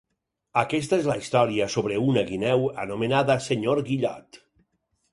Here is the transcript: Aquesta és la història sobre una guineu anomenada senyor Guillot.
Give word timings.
Aquesta 0.61 0.97
és 1.01 1.09
la 1.09 1.17
història 1.25 1.69
sobre 1.75 2.01
una 2.05 2.25
guineu 2.33 2.67
anomenada 2.87 3.39
senyor 3.51 3.87
Guillot. 3.91 4.45